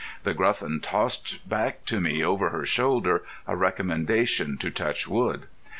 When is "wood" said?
5.07-5.43